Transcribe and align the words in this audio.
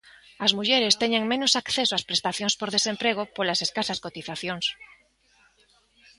As 0.45 0.51
mulleres 0.57 0.99
teñen 1.01 1.29
menos 1.31 1.53
acceso 1.61 1.93
ás 1.97 2.07
prestacións 2.09 2.55
por 2.59 2.69
desemprego, 2.75 3.23
polas 3.35 3.59
escasas 3.65 4.01
cotizacións. 4.05 4.65